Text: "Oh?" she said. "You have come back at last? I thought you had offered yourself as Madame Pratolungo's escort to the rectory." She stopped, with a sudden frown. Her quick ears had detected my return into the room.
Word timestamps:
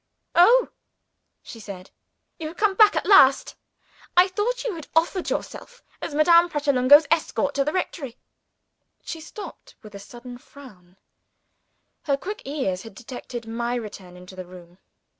"Oh?" 0.33 0.69
she 1.43 1.59
said. 1.59 1.91
"You 2.39 2.47
have 2.47 2.57
come 2.57 2.73
back 2.73 2.95
at 2.95 3.05
last? 3.05 3.55
I 4.17 4.27
thought 4.29 4.63
you 4.63 4.73
had 4.73 4.87
offered 4.95 5.29
yourself 5.29 5.83
as 6.01 6.15
Madame 6.15 6.49
Pratolungo's 6.49 7.05
escort 7.11 7.53
to 7.53 7.63
the 7.63 7.71
rectory." 7.71 8.17
She 9.03 9.21
stopped, 9.21 9.75
with 9.83 9.93
a 9.93 9.99
sudden 9.99 10.39
frown. 10.39 10.97
Her 12.05 12.17
quick 12.17 12.41
ears 12.45 12.81
had 12.81 12.95
detected 12.95 13.47
my 13.47 13.75
return 13.75 14.17
into 14.17 14.35
the 14.35 14.47
room. 14.47 14.79